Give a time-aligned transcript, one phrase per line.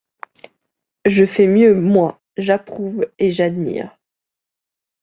[1.05, 3.95] Je fais mieux, moi, j’approuve et j’admire.